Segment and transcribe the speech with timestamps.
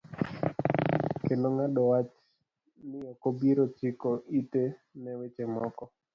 [1.25, 2.09] Kendo ng'ado wach
[2.89, 4.63] ni okobiro chiko ite
[5.01, 5.83] ne weche moko.